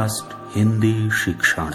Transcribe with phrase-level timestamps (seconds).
[0.00, 1.70] Podcast Hindi शिक्षण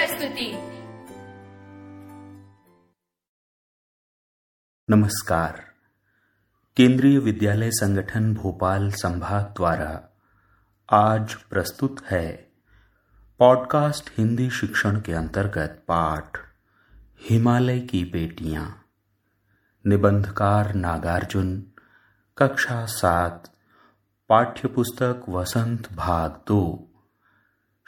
[0.00, 0.58] प्रस्तुति।
[4.90, 5.64] नमस्कार।
[6.76, 10.18] केंद्रीय विद्यालय संगठन भोपाल संभाग द्वारा
[10.92, 12.52] आज प्रस्तुत है
[13.38, 16.38] पॉडकास्ट हिंदी शिक्षण के अंतर्गत पाठ,
[17.30, 18.84] हिमालय की बेटियाँ।
[19.86, 21.72] निबंधकार नागार्जुन,
[22.38, 23.54] कक्षा सात,
[24.28, 26.89] पाठ्यपुस्तक वसंत भाग दो।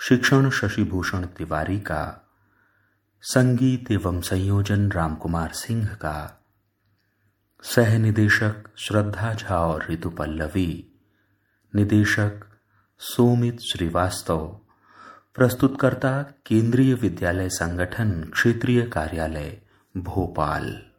[0.08, 2.30] शिक्षण शशिभूषण तिवारी का,
[3.22, 6.44] संगीत एवं संयोजन रामकुमार सिंह का
[7.62, 11.00] सह निदेशक श्रद्धा झा और ऋतु पल्लवी,
[11.76, 12.40] निदेशक
[12.98, 14.60] सोमित श्रीवास्तव,
[15.34, 19.62] प्रस्तुतकर्ता केंद्रीय विद्यालय संगठन क्षेत्रीय कार्यालय,
[19.96, 20.91] भोपाल।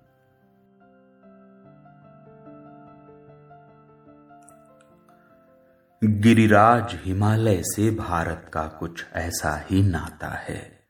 [6.03, 10.85] गिरिराज हिमालय से भारत का कुछ ऐसा ही नाता है।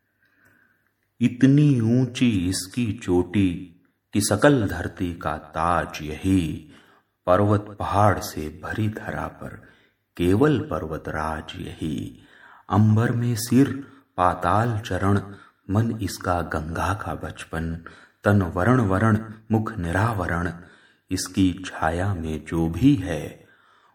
[1.21, 3.81] इतनी ऊँची इसकी चोटी
[4.13, 6.71] कि सकल धरती का ताज यही
[7.27, 9.61] पर्वत पहाड़ से भरी धरा पर
[10.17, 12.19] केवल पर्वतराज यही।
[12.69, 13.87] अंबर में सिर,
[14.17, 15.21] पाताल चरण,
[15.69, 17.83] मन इसका गंगा का बचपन,
[18.23, 19.17] तन वरण वरण,
[19.51, 20.51] मुख निरावरण,
[21.11, 23.42] इसकी छाया में जो भी है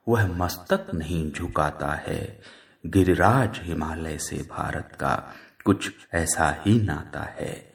[0.09, 2.41] वह मस्तक नहीं झुकाता है।
[2.87, 7.75] गिरिराज हिमालय से भारत का कुछ ऐसा ही नाता है।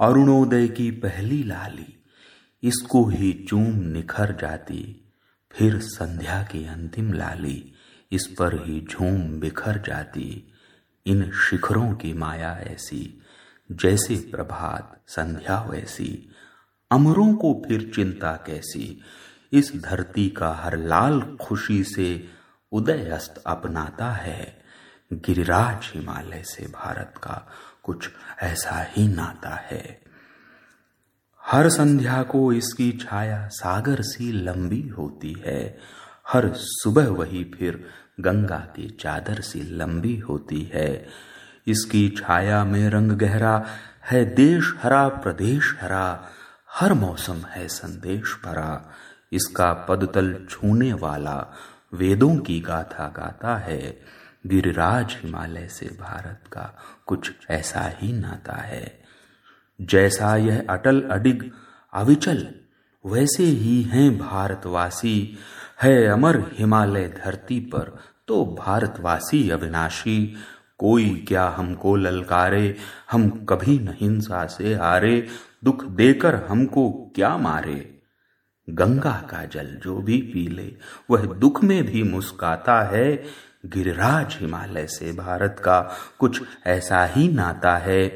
[0.00, 2.04] अरुणोदय की पहली लाली
[2.62, 5.10] इसको ही चूम निखर जाती,
[5.50, 7.72] फिर संध्या की अंतिम लाली
[8.12, 10.52] इस पर ही झूम बिखर जाती।
[11.06, 13.22] इन शिखरों की माया ऐसी,
[13.72, 16.28] जैसे प्रभात संध्या वैसी,
[16.90, 19.00] अमरों को फिर चिंता कैसी
[19.52, 22.28] इस धरती का हर लाल खुशी से
[22.72, 24.62] उदय अस्त अपनाता है।
[25.12, 27.48] गिरिराज हिमालय से भारत का
[27.82, 28.10] कुछ
[28.42, 30.02] ऐसा ही नाता है।
[31.42, 35.78] हर संध्या को इसकी छाया सागर सी लंबी होती है।
[36.28, 37.88] हर सुबह वही फिर
[38.20, 41.06] गंगा की चादर सी लंबी होती है।
[41.66, 43.66] इसकी छाया में रंग गहरा
[44.04, 46.28] है देश हरा, प्रदेश हरा।
[46.72, 48.92] हर मौसम है संदेश भरा।
[49.34, 51.54] इसका पदतल छूने वाला
[51.94, 54.00] वेदों की गाथा गाता है।
[54.46, 59.02] गिरिराज हिमालय से भारत का कुछ ऐसा ही नाता है।
[59.80, 61.50] जैसा यह अटल अडिग
[61.92, 62.54] अविचल,
[63.06, 65.38] वैसे ही हैं भारतवासी।
[65.82, 70.34] है अमर हिमालय धरती पर तो भारतवासी अविनाशी।
[70.78, 72.76] कोई क्या हमको ललकारे,
[73.10, 75.26] हम कभी न हिंसा से हारे।
[75.64, 77.93] दुख देकर हमको क्या मारे?
[78.70, 80.76] गंगा का जल जो भी पी ले,
[81.10, 83.24] वह दुख में भी मुस्काता है।
[83.66, 85.80] गिरिराज हिमालय से भारत का
[86.18, 88.08] कुछ ऐसा ही नाता है।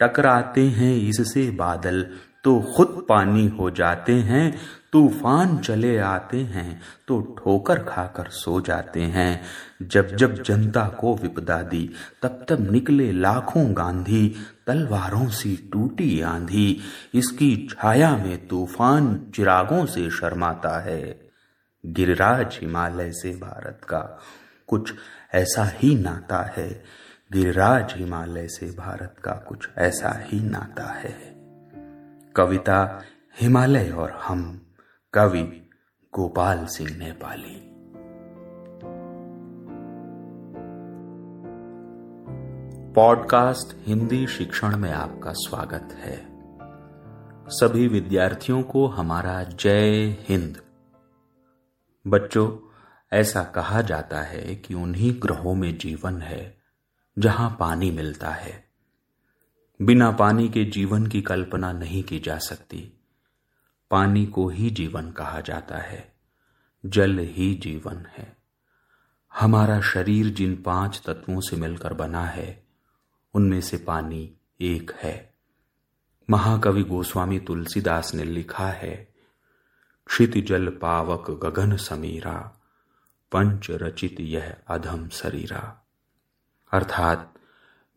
[0.00, 2.06] टकराते हैं इससे बादल
[2.44, 4.58] तो खुद पानी हो जाते हैं।
[4.96, 9.42] तूफ़ान चले आते हैं तो ठोकर खाकर सो जाते हैं।
[9.82, 11.90] जब जब जनता को विपदा दी,
[12.22, 14.34] तब तब निकले लाखों गांधी,
[14.66, 16.80] तलवारों से टूटी आंधी।
[17.14, 21.30] इसकी छाया में तूफ़ान चिरागों से शर्माता है।
[21.86, 24.20] गिरिराज हिमालय से भारत का
[24.66, 24.94] कुछ
[25.34, 26.84] ऐसा ही नाता है।
[27.32, 31.34] गिरिराज हिमालय से भारत का कुछ ऐसा ही नाता है।
[32.36, 33.02] कविता,
[33.40, 34.62] हिमालय और हम।
[35.16, 35.70] कवि
[36.14, 37.62] गोपाल सिंह ने पाली।
[42.92, 46.26] पॉडकास्ट हिंदी शिक्षण में आपका स्वागत है।
[47.48, 50.62] सभी विद्यार्थियों को हमारा जय हिंद।
[52.06, 52.58] बच्चों,
[53.12, 56.58] ऐसा कहा जाता है कि उन्हीं ग्रहों में जीवन है
[57.18, 58.64] जहाँ पानी मिलता है।
[59.82, 62.95] बिना पानी के जीवन की कल्पना नहीं की जा सकती।
[63.90, 66.14] पानी को ही जीवन कहा जाता है,
[66.86, 68.36] जल ही जीवन है।
[69.34, 72.66] हमारा शरीर जिन पाँच तत्वों से मिलकर बना है,
[73.34, 75.34] उनमें से पानी एक है।
[76.30, 79.14] महाकवि गोस्वामी तुलसीदास ने लिखा है
[80.06, 82.62] क्षित जल पावक गगन समीरा,
[83.32, 85.86] पंच रचित यह अधम शरीरा।
[86.72, 87.34] अर्थात,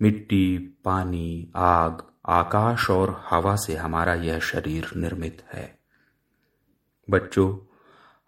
[0.02, 5.79] मिट्टी, पानी, आग, आकाश और हवा से हमारा यह शरीर निर्मित है।
[7.10, 7.58] बच्चों,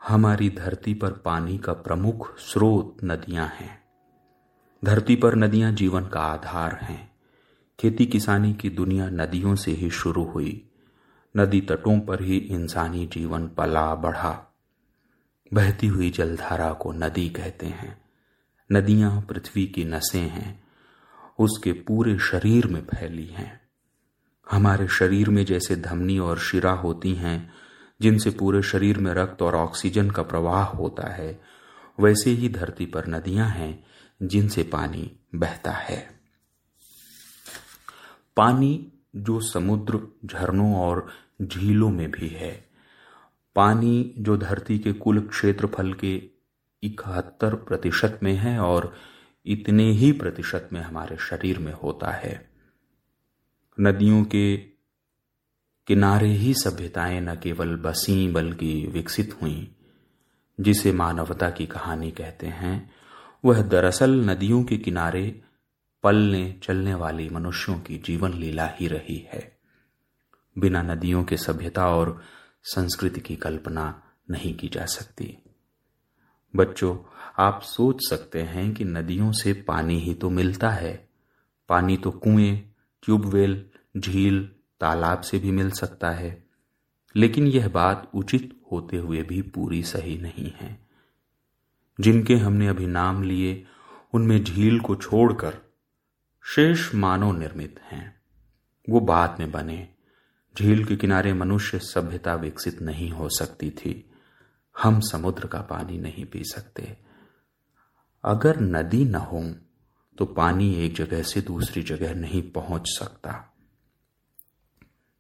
[0.07, 3.83] हमारी धरती पर पानी का प्रमुख स्रोत नदियाँ हैं।
[4.85, 7.11] धरती पर नदियाँ जीवन का आधार हैं।
[7.79, 10.69] खेती किसानी की दुनिया नदियों से ही शुरू हुई।
[11.37, 14.55] नदी तटों पर ही इंसानी जीवन पला बढ़ा।
[15.53, 18.01] बहती हुई जलधारा को नदी कहते हैं।
[18.71, 20.63] नदियाँ पृथ्वी की नसें हैं।
[21.39, 23.61] उसके पूरे शरीर में फैली हैं।
[24.51, 27.53] हमारे शरीर में जैसे धमनी और शिरा होती हैं
[28.01, 31.41] जिनसे पूरे शरीर में रक्त और ऑक्सीजन का प्रवाह होता है,
[31.99, 33.85] वैसे ही धरती पर नदियाँ हैं
[34.23, 36.19] जिनसे पानी बहता है।
[38.37, 41.07] पानी जो समुद्र, झरनों और
[41.41, 42.69] झीलों में भी है।
[43.55, 46.23] पानी जो धरती के कुल क्षेत्रफल के
[46.83, 48.95] इकहत्तर प्रतिशत में है और
[49.45, 52.49] इतने ही प्रतिशत में हमारे शरीर में होता है।
[53.79, 54.70] नदियों के
[55.91, 59.65] किनारे ही सभ्यताएँ न केवल बसी बल्कि विकसित हुईं।
[60.63, 62.91] जिसे मानवता की कहानी कहते हैं,
[63.45, 65.41] वह दरअसल नदियों के किनारे
[66.03, 69.57] पलने चलने वाली मनुष्यों की जीवन लीला ही रही है।
[70.57, 72.21] बिना नदियों के सभ्यता और
[72.63, 75.37] संस्कृति की कल्पना नहीं की जा सकती।
[76.55, 76.97] बच्चों,
[77.39, 81.09] आप सोच सकते हैं कि नदियों से पानी ही तो मिलता है।
[81.69, 82.71] पानी तो कुएँ,
[83.03, 83.65] ट्यूबवेल,
[83.97, 84.49] झील
[84.81, 86.47] तालाब से भी मिल सकता है।
[87.15, 90.87] लेकिन यह बात उचित होते हुए भी पूरी सही नहीं है।
[91.99, 93.65] जिनके हमने अभी नाम लिए,
[94.13, 95.57] उनमें झील को छोड़कर
[96.43, 98.21] शेष मानव निर्मित हैं।
[98.89, 99.89] वो बाद में बने।
[100.59, 104.11] झील के किनारे मनुष्य सभ्यता विकसित नहीं हो सकती थी।
[104.83, 106.97] हम समुद्र का पानी नहीं पी सकते।
[108.25, 109.55] अगर नदी न हो
[110.17, 113.50] तो पानी एक जगह से दूसरी जगह नहीं पहुँच सकता।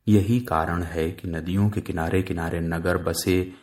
[0.07, 3.53] यही कारण है कि नदियों के किनारे किनारे नगर बसे,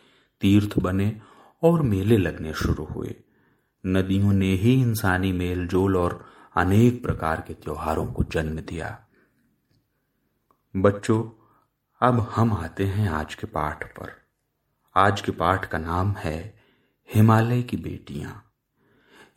[0.41, 1.21] तीर्थ बने
[1.63, 3.15] और मेले लगने शुरू हुए।
[3.85, 6.25] नदियों ने ही इंसानी मेल जोल और
[6.55, 9.07] अनेक प्रकार के त्योहारों को जन्म दिया।
[10.75, 11.29] बच्चों,
[12.07, 14.11] अब हम आते हैं आज के पाठ पर।
[14.95, 16.59] आज के पाठ का नाम है
[17.15, 18.45] हिमालय की बेटियाँ।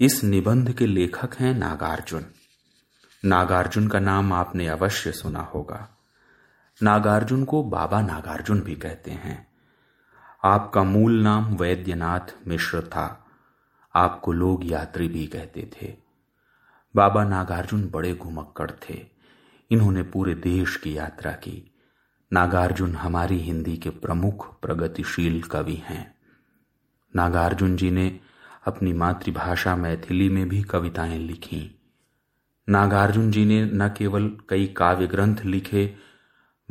[0.01, 2.25] इस निबंध के लेखक हैं नागार्जुन।
[3.25, 5.92] नागार्जुन का नाम आपने अवश्य सुना होगा।
[6.83, 9.47] नागार्जुन को बाबा नागार्जुन भी कहते हैं।
[10.45, 13.27] आपका मूल नाम वैद्यनाथ मिश्र था।
[13.95, 15.97] आपको लोग यात्री भी कहते थे।
[16.97, 19.07] बाबा नागार्जुन बड़े घुमक्कड़ थे।
[19.71, 21.75] इन्होंने पूरे देश की यात्रा की।
[22.33, 26.15] नागार्जुन हमारी हिंदी के प्रमुख प्रगतिशील कवि हैं।
[27.17, 28.21] नागार्जुन जी ने
[28.67, 31.79] अपनी मातृभाषा मैथिली में भी कविताएँ लिखी।
[32.69, 36.12] नागार्जुन जी ने न केवल कई काव्य ग्रंथ लिखे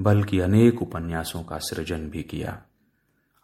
[0.01, 2.61] बल्कि अनेक उपन्यासों का सृजन भी किया।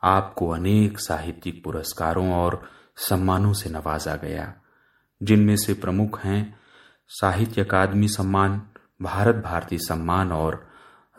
[0.04, 4.54] आपको अनेक साहित्यिक पुरस्कारों और सम्मानों से नवाजा गया,
[5.24, 6.60] जिनमें से प्रमुख हैं
[7.08, 8.62] साहित्य अकादमी सम्मान,
[9.02, 10.68] भारत भारती सम्मान और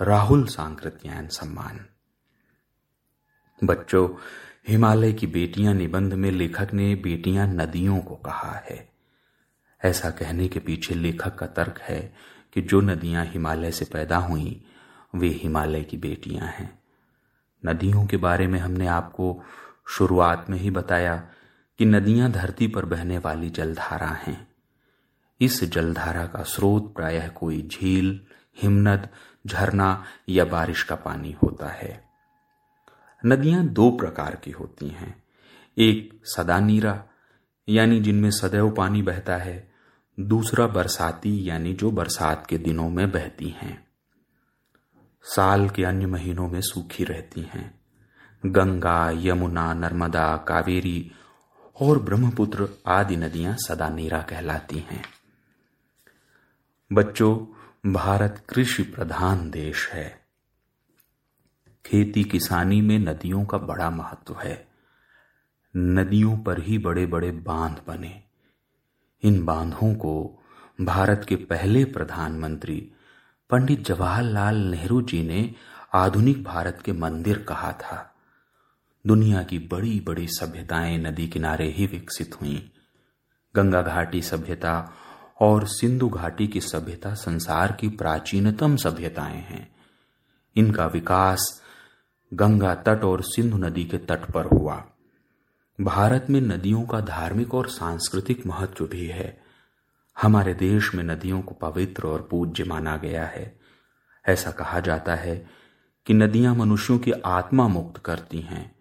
[0.02, 1.87] राहुल सांकृत्यायन सम्मान।
[3.64, 4.09] बच्चों,
[4.68, 8.88] हिमालय की बेटियाँ निबंध में लेखक ने बेटियाँ नदियों को कहा है।
[9.85, 12.14] ऐसा कहने के पीछे लेखक का तर्क है
[12.52, 14.64] कि जो नदियाँ हिमालय से पैदा हुई
[15.19, 16.79] वे हिमालय की बेटियाँ हैं।
[17.67, 19.43] नदियों के बारे में हमने आपको
[19.89, 21.29] शुरुआत में ही बताया
[21.79, 24.49] कि नदियाँ धरती पर बहने वाली जलधारा हैं।
[25.41, 28.21] इस जलधारा का स्रोत प्रायः कोई झील,
[28.63, 29.09] हिमनद,
[29.47, 32.05] झरना या बारिश का पानी होता है।
[33.27, 35.23] नदियाँ दो प्रकार की होती हैं।
[35.79, 37.05] एक सदा नीरा,
[37.69, 39.73] यानी जिनमें सदैव पानी बहता है।
[40.21, 43.88] दूसरा बरसाती, यानी जो बरसात के दिनों में बहती हैं।
[45.23, 47.81] साल के अन्य महीनों में सूखी रहती हैं।
[48.47, 51.13] गंगा, यमुना, नर्मदा, कावेरी
[51.81, 55.05] और ब्रह्मपुत्र आदि नदियाँ सदा नीरा कहलाती हैं।
[56.93, 57.47] बच्चों,
[57.93, 60.27] भारत कृषि प्रधान देश है।
[61.87, 64.69] खेती किसानी में नदियों का बड़ा महत्व है।
[65.77, 68.23] नदियों पर ही बड़े बड़े बाँध बने।
[69.23, 70.43] इन बांधों को
[70.81, 72.93] भारत के पहले प्रधानमंत्री
[73.50, 75.55] पंडित जवाहरलाल नेहरू जी ने
[75.95, 78.14] आधुनिक भारत के मंदिर कहा था।
[79.07, 82.73] दुनिया की बड़ी बड़ी सभ्यताएँ नदी किनारे ही विकसित हुई।
[83.57, 84.93] गंगा घाटी सभ्यता
[85.40, 89.76] और सिंधु घाटी की सभ्यता संसार की प्राचीनतम सभ्यताएँ हैं।
[90.57, 91.62] इनका विकास
[92.35, 94.85] गंगा तट और सिंधु नदी के तट पर हुआ।
[95.81, 99.48] भारत में नदियों का धार्मिक और सांस्कृतिक महत्व भी है।
[100.23, 103.59] हमारे देश में नदियों को पवित्र और पूज्य माना गया है।
[104.29, 105.47] ऐसा कहा जाता है
[106.07, 108.77] कि नदियाँ मनुष्यों की आत्मा मुक्त करती हैं।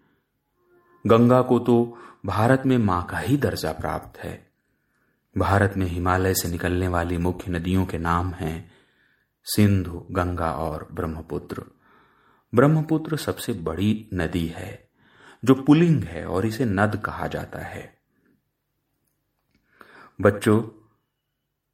[1.06, 4.52] गंगा को तो भारत में माँ का ही दर्जा प्राप्त है।
[5.38, 8.72] भारत में हिमालय से निकलने वाली मुख्य नदियों के नाम हैं
[9.44, 11.64] सिंधु, गंगा और ब्रह्मपुत्र।
[12.54, 14.88] ब्रह्मपुत्र सबसे बड़ी नदी है,
[15.44, 17.98] जो पुलिंग है और इसे नद कहा जाता है।
[20.20, 20.77] बच्चों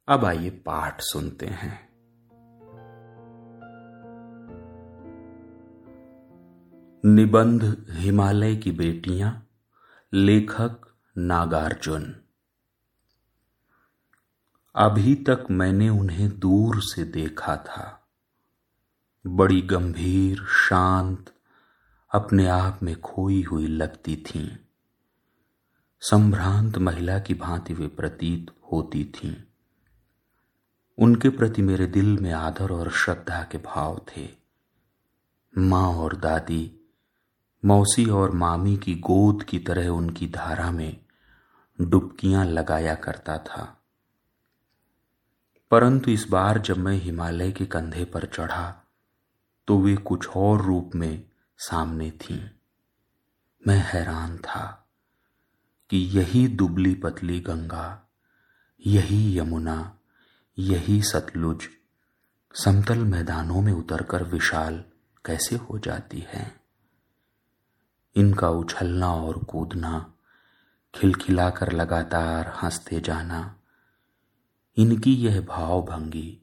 [0.07, 1.89] अब आइए पाठ सुनते हैं।
[7.05, 9.47] निबंध हिमालय की बेटियाँ,
[10.13, 10.81] लेखक
[11.17, 12.15] नागार्जुन।
[14.75, 18.07] अभी तक मैंने उन्हें दूर से देखा था।
[19.27, 21.33] बड़ी गंभीर, शांत,
[22.11, 24.57] अपने आप में खोई हुई लगती थीं।
[25.99, 29.44] संभ्रांत महिला की भांति वे प्रतीत होती थीं।
[30.97, 34.29] उनके प्रति मेरे दिल में आदर और श्रद्धा के भाव थे।
[35.57, 36.79] माँ और दादी,
[37.65, 41.05] मौसी और मामी की गोद की तरह उनकी धारा में
[41.81, 43.81] डुबकियाँ लगाया करता था।
[45.71, 48.81] परंतु इस बार जब मैं हिमालय के कंधे पर चढ़ा
[49.67, 51.23] तो वे कुछ और रूप में
[51.57, 52.49] सामने थीं।
[53.67, 54.87] मैं हैरान था
[55.89, 58.09] कि यही दुबली पतली गंगा,
[58.87, 59.94] यही यमुना
[60.59, 61.67] यही सतलुज।
[62.53, 64.83] समतल मैदानों में उतरकर विशाल
[65.25, 66.61] कैसे हो जाती है?
[68.15, 70.13] इनका उछलना और कूदना,
[70.95, 73.59] खिलखिलाकर लगातार हँसते जाना,
[74.77, 76.41] इनकी यह भावभंगी,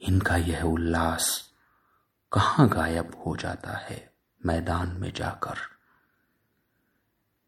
[0.00, 1.52] इनका यह उल्लास
[2.32, 4.12] कहाँ गायब हो जाता है
[4.46, 5.54] मैदान में जाकर?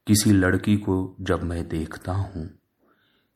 [0.07, 2.58] किसी लड़की को जब मैं देखता हूँ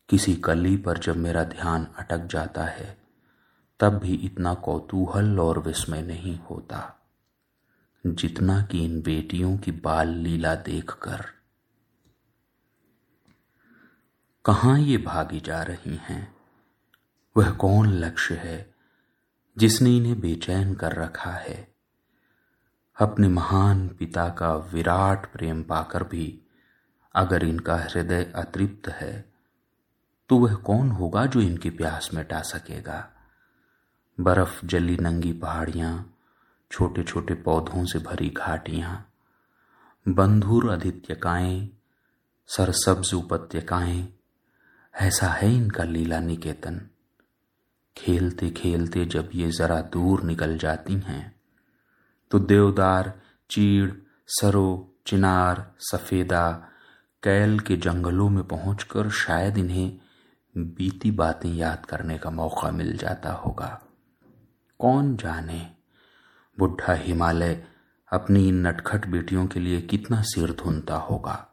[0.09, 3.03] किसी कली पर जब मेरा ध्यान अटक जाता है,
[3.81, 6.99] तब भी इतना कौतूहल और विस्मय नहीं होता,
[8.07, 11.27] जितना कि इन बेटियों की बाल लीला देखकर।
[14.45, 16.37] कहाँ ये भागी जा रही हैं?
[17.37, 18.75] वह कौन लक्ष्य है
[19.59, 21.75] जिसने इन्हें बेचैन कर रखा है?
[23.01, 26.43] अपने महान पिता का विराट प्रेम पाकर भी
[27.15, 29.32] अगर इनका हृदय अतृप्त है
[30.33, 33.09] तो वह कौन होगा जो इनकी प्यास मिटा सकेगा?
[34.21, 36.15] बर्फ़, जली नंगी पहाड़ियाँ
[36.71, 39.13] छोटे छोटे पौधों से भरी घाटियाँ,
[40.09, 41.71] बंधुर अधित्यकाएँ
[42.47, 44.09] सरसब्ज उपत्यकाएँ,
[44.95, 46.81] ऐसा है इनका लीला निकेतन?
[47.97, 51.41] खेलते खेलते जब ये जरा दूर निकल जाती हैं
[52.31, 53.21] तो देवदार,
[53.51, 53.91] चीड़,
[54.27, 56.51] सरो, चिनार, सफेदा,
[57.23, 60.02] कैल के जंगलों में पहुंचकर शायद इन्हें
[60.57, 63.83] बीती बातें याद करने का मौका मिल जाता होगा।
[64.79, 65.71] कौन जाने?
[66.59, 67.67] बुढ़ा हिमालय
[68.13, 71.49] अपनी इन नटखट बेटियों के लिए कितना सिर धुनता होगा।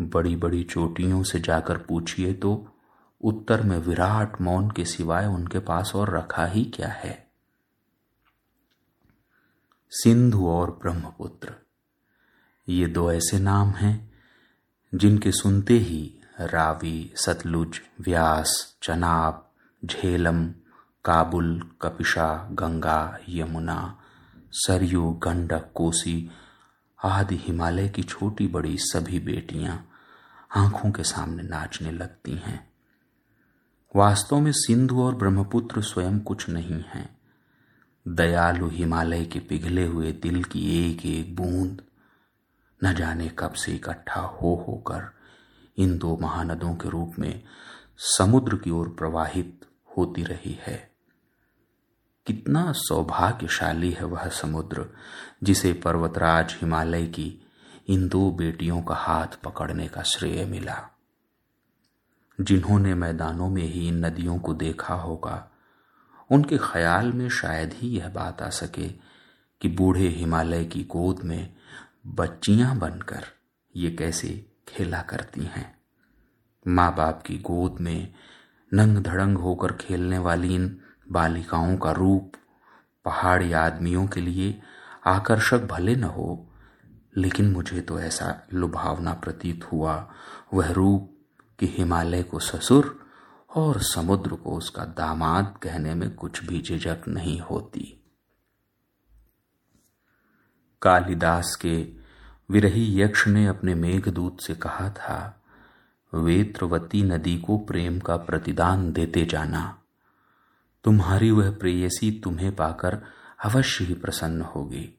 [0.00, 2.68] बड़ी बड़ी चोटियों से जाकर पूछिए तो
[3.20, 7.30] उत्तर में विराट मौन के सिवाय उनके पास और रखा ही क्या है?
[9.90, 11.54] सिंधु और ब्रह्मपुत्र।
[12.68, 14.12] ये दो ऐसे नाम हैं
[14.94, 19.50] जिनके सुनते ही रावी, सतलुज, व्यास, चनाब,
[19.84, 20.46] झेलम,
[21.04, 23.98] काबुल, कपिशा, गंगा, यमुना,
[24.52, 26.30] सरयू, गंडक, कोसी
[27.04, 29.88] आदि हिमालय की छोटी बड़ी सभी बेटियाँ
[30.56, 32.72] आँखों के सामने नाचने लगती हैं।
[33.96, 37.16] वास्तव में सिंधु और ब्रह्मपुत्र स्वयं कुछ नहीं है।
[38.08, 41.82] दयालु हिमालय के पिघले हुए दिल की एक एक बूंद
[42.84, 45.21] न जाने कब से इकट्ठा हो होकर
[45.76, 47.42] इन दो महानदों के रूप में
[47.98, 49.60] समुद्र की ओर प्रवाहित
[49.96, 50.92] होती रही है।
[52.26, 54.86] कितना सौभाग्यशाली है वह समुद्र,
[55.42, 57.46] जिसे पर्वतराज हिमालय की
[57.88, 60.88] इन दो बेटियों का हाथ पकड़ने का श्रेय मिला।
[62.40, 65.50] जिन्होंने मैदानों में ही इन नदियों को देखा होगा,
[66.30, 68.88] उनके ख्याल में शायद ही यह बात आ सके
[69.60, 71.54] कि बूढ़े हिमालय की गोद में
[72.06, 73.24] बच्चियाँ बनकर
[73.76, 75.74] ये कैसे खेला करती हैं।
[76.68, 78.12] माँ बाप की गोद में
[78.72, 82.32] नंग धड़ंग होकर खेलने वाली इन बालिकाओं का रूप
[83.04, 84.60] पहाड़ी आदमियों के लिए
[85.06, 86.48] आकर्षक भले न हो,
[87.16, 90.12] लेकिन मुझे तो ऐसा लुभावना प्रतीत हुआ।
[90.54, 91.08] वह रूप
[91.58, 92.98] कि हिमालय को ससुर
[93.56, 97.98] और समुद्र को उसका दामाद कहने में कुछ भी झिझक नहीं होती।
[100.82, 102.01] कालिदास के
[102.50, 105.42] विरही यक्ष ने अपने मेघदूत से कहा था,
[106.14, 109.78] वेत्रवती नदी को प्रेम का प्रतिदान देते जाना।
[110.84, 113.02] तुम्हारी वह प्रेयसी तुम्हें पाकर
[113.44, 114.98] अवश्य ही प्रसन्न होगी।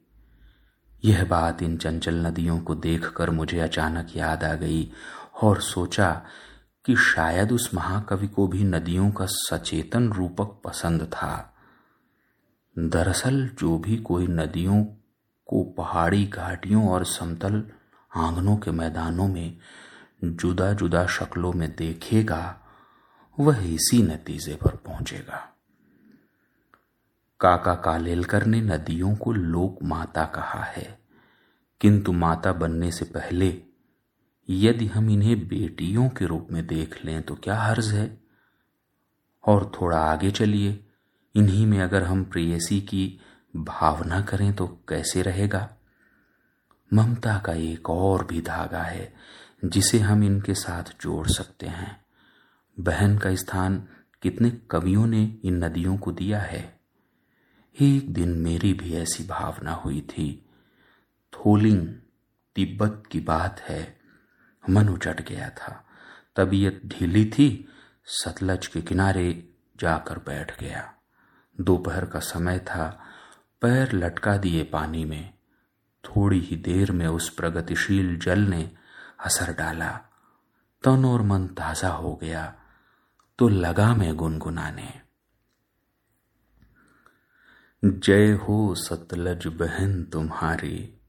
[1.06, 4.92] यह बात इन चंचल नदियों को देखकर मुझे अचानक याद आ गई
[5.42, 6.26] और सोचा
[6.86, 11.54] कि शायद उस महाकवि को भी नदियों का सचेतन रूपक पसंद था।
[12.80, 14.86] दरअसल जो भी कोई नदियों
[15.48, 17.64] को पहाड़ी घाटियों और समतल
[18.12, 19.58] आंगनों के मैदानों में
[20.24, 22.60] जुदा जुदा शक्लों में देखेगा,
[23.38, 25.50] वह इसी नतीजे पर पहुंचेगा।
[27.40, 31.00] काका कालेलकर ने नदियों को लोक माता कहा है,
[31.82, 33.62] किंतु माता बनने से पहले
[34.50, 38.22] यदि हम इन्हें बेटियों के रूप में देख लें तो क्या हर्ज है?
[39.44, 40.86] और थोड़ा आगे चलिए,
[41.36, 43.20] इन्हीं में अगर हम प्रेयसी की
[43.56, 45.76] भावना करें तो कैसे रहेगा?
[46.94, 49.14] ममता का एक और भी धागा है,
[49.66, 52.06] जिसे हम इनके साथ जोड़ सकते हैं।
[52.80, 53.88] बहन का स्थान
[54.22, 56.80] कितने कवियों ने इन नदियों को दिया है।
[57.82, 60.50] एक दिन मेरी भी ऐसी भावना हुई थी।
[61.34, 61.88] थोलिंग,
[62.56, 64.00] तिब्बत की बात है।
[64.70, 65.88] मन उचट गया था।
[66.36, 67.70] तबीयत ढीली थी।
[68.06, 70.94] सतलज के किनारे जाकर बैठ गया।
[71.62, 73.06] दोपहर का समय था।
[73.64, 75.34] पैर लटका दिए पानी में।
[76.04, 78.72] थोड़ी ही देर में उस प्रगतिशील जल ने
[79.26, 79.92] असर डाला।
[80.84, 82.54] तन और मन ताज़ा हो गया
[83.40, 84.92] तो लगा मैं गुनगुनाने।
[87.84, 91.00] जय हो सतलज बहन तुम्हारी,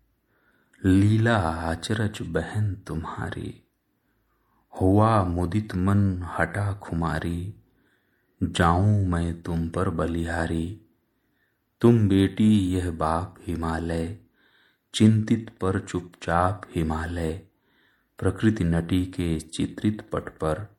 [0.83, 3.63] लीला आचरज बहन तुम्हारी,
[4.73, 7.55] हुआ मुदित मन हटा खुमारी,
[8.41, 10.84] जाऊँ मैं तुम पर बलिहारी।
[11.85, 14.19] तुम बेटी, यह बाप हिमालय,
[14.95, 17.43] चिंतित पर चुपचाप हिमालय,
[18.19, 20.77] प्रकृति नटी के चित्रित पट पर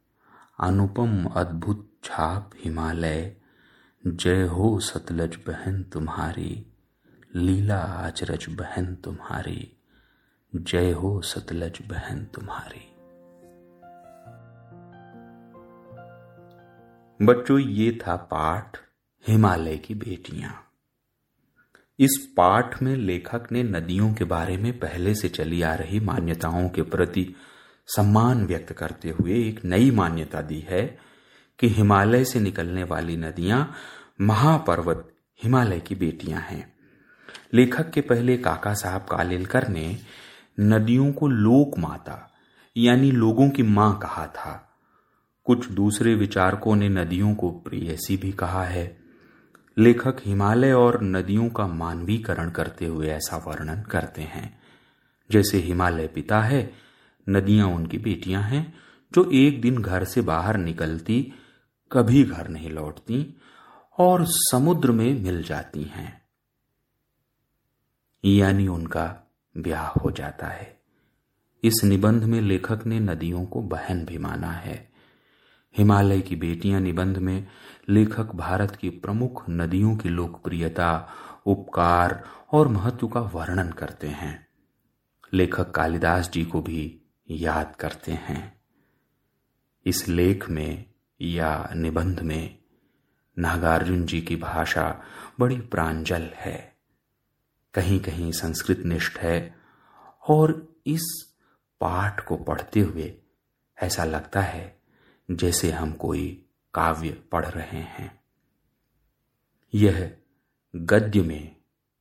[0.59, 3.35] अनुपम अद्भुत छाप हिमालय।
[4.07, 6.65] जय हो सतलज बहन तुम्हारी,
[7.35, 9.77] लीला आचरज बहन तुम्हारी,
[10.55, 12.95] जय हो सतलज बहन तुम्हारी।
[17.25, 18.77] बच्चों, ये था पाठ
[19.27, 20.64] हिमालय की बेटियाँ।
[21.99, 26.69] इस पाठ में लेखक ने नदियों के बारे में पहले से चली आ रही मान्यताओं
[26.69, 27.35] के प्रति
[27.87, 30.99] सम्मान व्यक्त करते हुए एक नई मान्यता दी है
[31.59, 33.73] कि हिमालय से निकलने वाली नदियाँ
[34.21, 35.11] महापर्वत
[35.43, 36.73] हिमालय की बेटियाँ हैं।
[37.53, 39.97] लेखक के पहले काका साहब कालेलकर ने
[40.59, 42.33] नदियों को लोक माता,
[42.77, 44.77] यानी लोगों की माँ कहा था।
[45.43, 49.04] कुछ दूसरे विचारकों ने नदियों को प्रेयसी भी कहा है।
[49.77, 54.59] लेखक हिमालय और नदियों का मानवीकरण करते हुए ऐसा वर्णन करते हैं।
[55.31, 56.73] जैसे हिमालय पिता है,
[57.29, 58.73] नदियाँ उनकी बेटियाँ हैं,
[59.13, 61.33] जो एक दिन घर से बाहर निकलती,
[61.91, 63.41] कभी घर नहीं लौटती,
[63.99, 66.21] और समुद्र में मिल जाती हैं।
[68.25, 70.79] यानी उनका ब्याह हो जाता है।
[71.63, 74.91] इस निबंध में लेखक ने नदियों को बहन भी माना है।
[75.77, 77.47] हिमालय की बेटियाँ निबंध में
[77.89, 81.09] लेखक भारत की प्रमुख नदियों की लोकप्रियता,
[81.45, 84.47] उपकार और महत्व का वर्णन करते हैं।
[85.33, 88.61] लेखक कालिदास जी को भी याद करते हैं।
[89.85, 90.85] इस लेख में
[91.21, 92.59] या निबंध में
[93.39, 95.01] नागार्जुन जी की भाषा
[95.39, 96.75] बड़ी प्रांजल है।
[97.73, 99.55] कहीं कहीं संस्कृत निष्ठ है
[100.27, 101.33] और इस
[101.81, 103.17] पाठ को पढ़ते हुए
[103.81, 104.81] ऐसा लगता है
[105.31, 106.44] जैसे हम कोई
[106.75, 108.23] काव्य पढ़ रहे हैं।
[109.73, 110.17] यह
[110.75, 111.55] गद्य में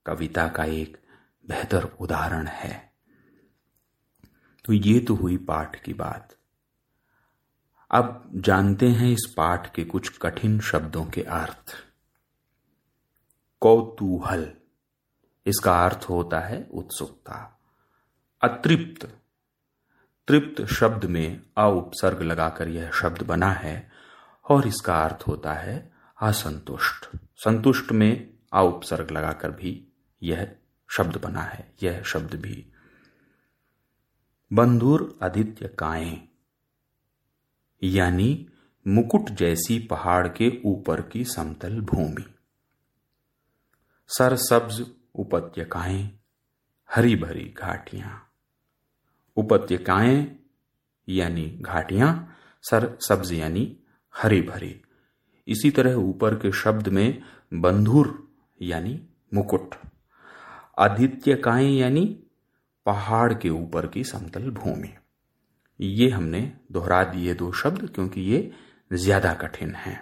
[0.07, 1.03] कविता का एक
[1.47, 2.95] बेहतर उदाहरण है।
[4.65, 6.37] तो ये तो हुई पाठ की बात।
[7.91, 11.75] अब जानते हैं इस पाठ के कुछ कठिन शब्दों के अर्थ।
[13.61, 14.55] कौतूहल,
[15.47, 17.61] इसका अर्थ होता है उत्सुकता,
[18.43, 19.21] अतृप्त।
[20.29, 23.94] तृप्त शब्द में अ उपसर्ग लगाकर यह शब्द बना है।
[24.51, 29.89] और इसका अर्थ होता है असंतुष्ट। संतुष्ट में आ उपसर्ग लगाकर भी
[30.23, 30.57] यह
[30.97, 32.67] शब्द बना है, यह शब्द भी।
[34.53, 36.29] बंधुर आदित्य काए?
[37.83, 38.49] यानी
[38.89, 42.35] मुकुट जैसी पहाड़ के ऊपर की समतल भूमि।
[44.09, 46.19] सरसब्ज उपत्यकाएँ
[46.95, 48.31] हरी भरी घाटियाँ।
[49.37, 50.39] उपत्यकाएँ
[51.09, 53.79] यानी घाटियाँ सर सब्ज यानी
[54.15, 54.75] हरी भरी।
[55.49, 57.23] इसी तरह ऊपर के शब्द में
[57.55, 58.13] बंधुर
[58.61, 59.01] यानी
[59.35, 59.75] मुकुट
[60.79, 62.05] आदित्यकाएँ यानी
[62.87, 64.93] पहाड़ के ऊपर की समतल भूमि।
[65.81, 66.41] ये हमने
[66.73, 68.51] दोहरा दिए दो शब्द क्योंकि ये
[68.91, 69.99] ज़्यादा कठिन है।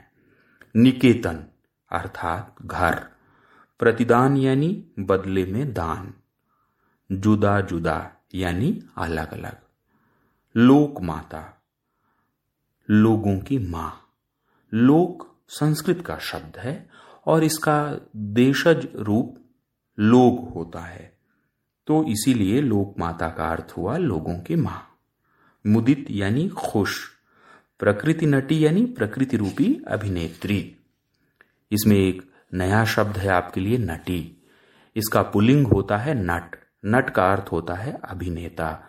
[0.74, 1.44] निकेतन
[1.90, 2.94] अर्थात घर,
[3.80, 4.68] प्रतिदान यानी
[5.00, 6.12] बदले में दान,
[7.10, 7.96] जुदा जुदा
[8.34, 9.56] यानी अलग अलग।
[10.54, 11.42] लोक माता
[12.88, 13.98] लोगों की माँ।
[14.74, 16.90] लोक संस्कृत का शब्द है
[17.26, 19.38] और इसका देशज रूप
[19.98, 21.18] लोग होता है।
[21.86, 24.88] तो इसीलिए लोक माता का अर्थ हुआ लोगों की माँ।
[25.66, 27.08] मुदित यानी खुश,
[27.78, 30.76] प्रकृति नटी यानी प्रकृति रूपी अभिनेत्री।
[31.72, 34.48] इसमें एक नया शब्द है आपके लिए नटी।
[34.96, 36.56] इसका पुलिंग होता है नट।
[36.86, 38.86] नट का अर्थ होता है अभिनेता।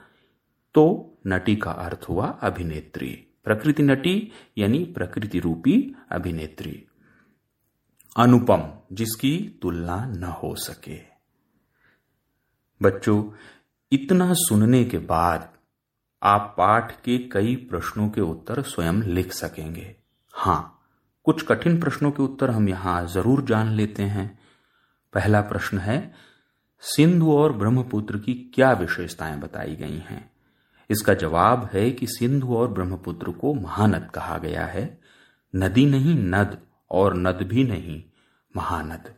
[0.74, 6.86] तो नटी का अर्थ हुआ अभिनेत्री। प्रकृति नटी यानी प्रकृति रूपी अभिनेत्री।
[8.18, 11.00] अनुपम, जिसकी तुलना न हो सके।
[12.82, 13.32] बच्चों,
[13.92, 15.54] इतना सुनने के बाद
[16.24, 19.96] आप पाठ के कई प्रश्नों के उत्तर स्वयं लिख सकेंगे।
[20.34, 20.82] हाँ,
[21.24, 24.40] कुछ कठिन प्रश्नों के उत्तर हम यहाँ ज़रूर जान लेते हैं।
[25.14, 26.14] पहला प्रश्न है,
[26.82, 30.33] सिंधु और ब्रह्मपुत्र की क्या विशेषताएँ बताई गई हैं?
[30.90, 35.02] इसका जवाब है कि सिंधु और ब्रह्मपुत्र को महानद कहा गया है।
[35.56, 36.58] नदी नहीं, नद,
[36.92, 38.04] और नद भी नहीं,
[38.56, 39.14] महानद।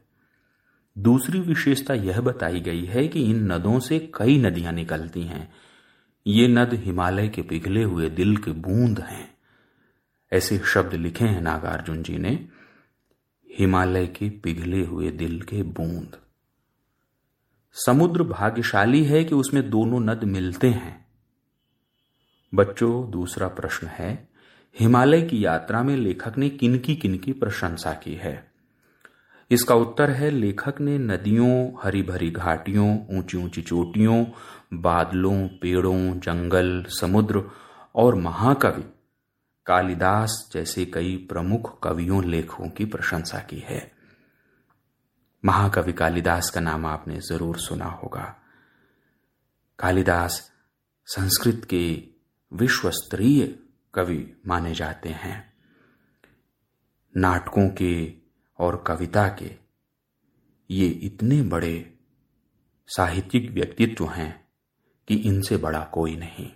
[0.97, 5.54] दूसरी विशेषता यह बताई गई है कि इन नदों से कई नदियाँ निकलती हैं।
[6.28, 9.38] ये नद हिमालय के पिघले हुए दिल के बूंद हैं।
[10.34, 12.47] ऐसे शब्द लिखे हैं नागार्जुन जी ने,
[13.60, 16.17] हिमालय के पिघले हुए दिल के बूंद।
[17.73, 21.05] समुद्र भाग्यशाली है कि उसमें दोनों नद मिलते हैं।
[22.56, 24.30] बच्चों, दूसरा प्रश्न है,
[24.80, 28.52] हिमालय की यात्रा में लेखक ने किनकी किनकी प्रशंसा की है?
[29.52, 34.26] इसका उत्तर है, लेखक ने नदियों हरी भरी घाटियों ऊँची ऊँची चोटियों,
[34.74, 37.44] बादलों, पेड़ों, जंगल, समुद्र
[37.96, 38.84] और महाकवि
[39.65, 43.91] कालिदास जैसे कई प्रमुख कवियों लेखकों की प्रशंसा की है।
[45.46, 48.36] महाकवि कालिदास का नाम आपने ज़रूर सुना होगा।
[49.80, 50.52] कालिदास
[51.06, 52.14] संस्कृत के
[52.53, 53.60] विश्व स्तरीय
[53.93, 55.53] कवि माने जाते हैं।
[57.17, 58.13] नाटकों के
[58.60, 59.55] और कविता के
[60.71, 61.99] ये इतने बड़े
[62.88, 64.47] साहित्यिक व्यक्तित्व हैं
[65.08, 66.51] कि इनसे बड़ा कोई नहीं।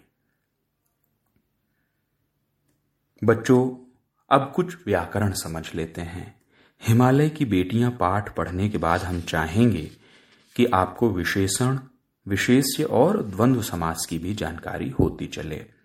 [3.23, 3.91] बच्चों,
[4.30, 6.41] अब कुछ व्याकरण समझ लेते हैं।
[6.88, 9.91] हिमालय की बेटियाँ पाठ पढ़ने के बाद हम चाहेंगे
[10.56, 11.80] कि आपको विशेषण,
[12.28, 15.79] विशेष्य और द्वंद्व समास की भी जानकारी होती चले।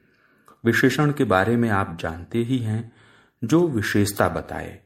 [0.65, 2.93] विशेषण के बारे में आप जानते ही हैं,
[3.45, 4.81] जो विशेषता बताए।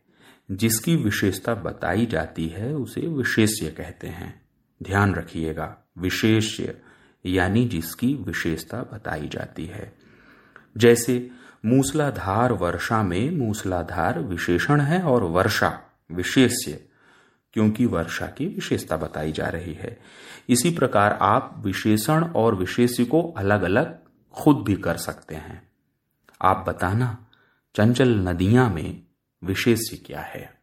[0.50, 4.42] जिसकी विशेषता बताई जाती है, उसे विशेष्य कहते हैं।
[4.82, 6.80] ध्यान रखिएगा, विशेष्य,
[7.26, 9.94] यानी जिसकी विशेषता बताई जाती है।
[10.76, 11.30] जैसे,
[11.66, 15.80] मूसलाधार वर्षा में मूसलाधार विशेषण है और वर्षा
[16.12, 16.88] विशेष्य,
[17.52, 19.98] क्योंकि वर्षा की विशेषता बताई जा रही है।
[20.48, 23.98] इसी प्रकार आप विशेषण और विशेष्य को अलग अलग
[24.32, 25.67] खुद भी कर सकते हैं।
[26.42, 27.26] आप बताना,
[27.74, 29.06] चंचल नदियाँ में
[29.44, 30.62] विशेष्य क्या है?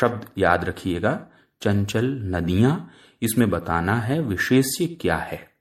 [0.00, 1.26] शब्द याद रखिएगा,
[1.62, 2.90] चंचल नदियाँ,
[3.22, 5.54] इसमें बताना है विशेष्य क्या है।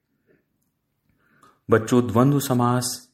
[1.69, 3.07] बच्चों, द्वंद्व समास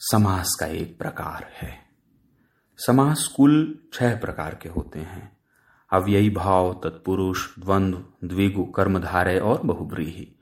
[0.00, 1.86] समास का एक प्रकार है।
[2.78, 5.36] समास कुल छह प्रकार के होते हैं।
[5.92, 10.35] अव्ययी भाव, तत्पुरुष, द्वंद्व, द्विगु, कर्मधारय और बहुब्रीही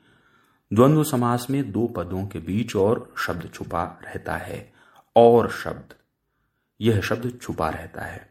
[0.75, 4.73] द्वंद्व समास में दो पदों के बीच और शब्द छुपा रहता है,
[5.17, 5.95] और शब्द।
[6.81, 8.31] यह शब्द छुपा रहता है।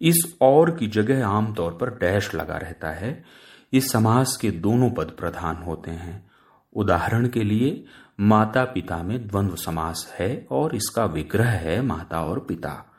[0.00, 3.24] इस और की जगह आमतौर पर डैश लगा रहता है।
[3.72, 6.30] इस समास के दोनों पद प्रधान होते हैं।
[6.72, 7.84] उदाहरण के लिए
[8.20, 12.94] माता पिता में द्वंद्व समास है और इसका विग्रह है माता और पिता।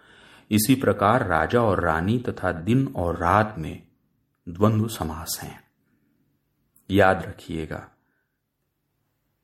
[0.51, 3.83] इसी प्रकार राजा और रानी तथा दिन और रात में
[4.49, 5.63] द्वंद्व समास हैं।
[6.91, 7.89] याद रखिएगा।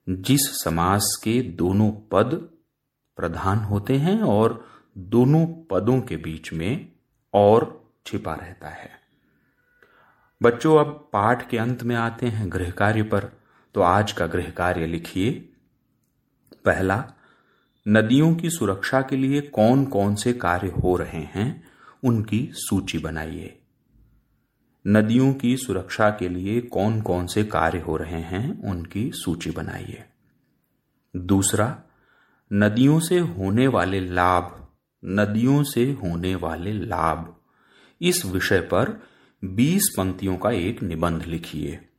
[0.10, 2.50] जिस समास के दोनों पद
[3.18, 6.92] प्रधान होते हैं और दोनों पदों के बीच में
[7.34, 8.90] और छिपा रहता है।
[10.44, 13.32] बच्चों, अब पाठ के अंत में आते हैं गृह कार्य पर।
[13.74, 15.32] तो आज का गृह कार्य लिखिए।
[16.66, 17.12] पहला,
[17.88, 21.64] नदियों की सुरक्षा के लिए कौन कौन से कार्य हो रहे हैं,
[22.04, 23.61] उनकी सूची बनाइए।
[24.88, 30.04] नदियों की सुरक्षा के लिए कौन कौन से कार्य हो रहे हैं, उनकी सूची बनाइए।
[31.16, 31.84] दूसरा,
[32.54, 34.68] नदियों से होने वाले लाभ,
[35.06, 37.36] नदियों से होने वाले लाभ।
[38.02, 39.04] इस विषय पर
[39.46, 41.90] 20 पंक्तियों का एक निबंध लिखिए।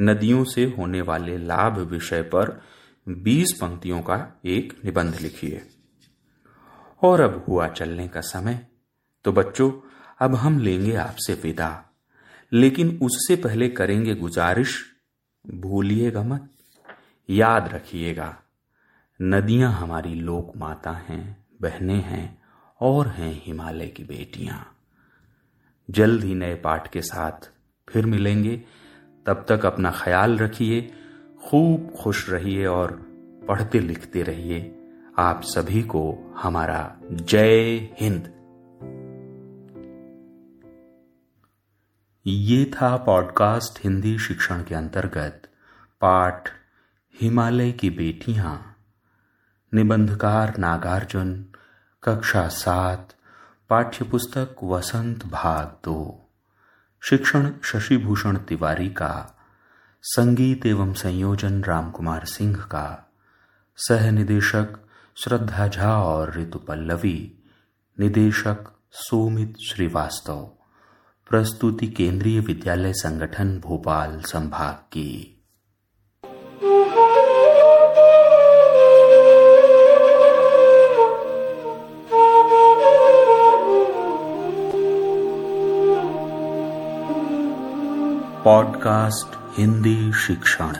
[0.00, 2.62] नदियों से होने वाले लाभ विषय पर
[3.08, 5.62] 20 पंक्तियों का एक निबंध लिखिए।
[7.02, 8.66] और अब हुआ चलने का समय।
[9.24, 9.70] तो बच्चों
[10.22, 11.84] अब हम लेंगे आपसे विदा।
[12.52, 14.84] लेकिन उससे पहले करेंगे गुजारिश,
[15.50, 16.48] भूलिएगा मत।
[17.30, 18.38] याद रखिएगा,
[19.22, 22.42] नदियाँ हमारी लोक माता हैं, बहनें हैं,
[22.80, 24.76] और हैं हिमालय की बेटियाँ।
[25.90, 27.50] जल्द ही नए पाठ के साथ
[27.88, 28.62] फिर मिलेंगे।
[29.26, 30.92] तब तक अपना ख्याल रखिए,
[31.44, 32.92] खूब खुश रहिए और
[33.48, 34.78] पढ़ते लिखते रहिए।
[35.18, 38.41] आप सभी को हमारा जय हिंद।
[42.26, 45.42] ये था पॉडकास्ट हिंदी शिक्षण के अंतर्गत।
[46.00, 46.48] पाठ,
[47.20, 48.76] हिमालय की बेटियाँ।
[49.74, 51.46] निबंधकार नागार्जुन,
[52.02, 53.14] कक्षा सात,
[53.68, 56.30] पाठ्यपुस्तक वसंत भाग दो।
[57.00, 59.38] शिक्षण शशिभूषण तिवारी का,
[60.02, 63.12] संगीत एवं संयोजन रामकुमार सिंह का।
[63.76, 67.44] सह निदेशक श्रद्धा झा और ऋतु पल्लवी।
[68.00, 70.50] निदेशक सोमित श्रीवास्तव।
[71.32, 75.42] प्रस्तुति केंद्रीय विद्यालय संगठन भोपाल संभाग की।
[88.44, 90.76] पॉडकास्ट हिंदी शिक्षण।